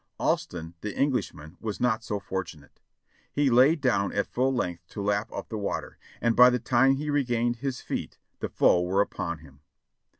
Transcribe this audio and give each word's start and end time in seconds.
Alston, 0.19 0.73
the 0.81 0.97
Englishman, 0.97 1.57
was 1.59 1.79
not 1.79 2.03
so 2.03 2.19
for 2.19 2.43
tunate; 2.43 2.79
he 3.31 3.51
lay 3.51 3.75
down 3.75 4.11
at 4.13 4.25
full 4.25 4.51
length 4.51 4.87
to 4.87 4.99
lap 5.03 5.31
up 5.31 5.49
the 5.49 5.59
water, 5.59 5.99
and 6.21 6.35
by 6.35 6.49
the 6.49 6.57
time 6.57 6.95
he 6.95 7.11
regained 7.11 7.57
his 7.57 7.81
feet 7.81 8.17
the 8.39 8.49
foe 8.49 8.81
were 8.81 9.01
upon 9.01 9.37
him. 9.45 9.61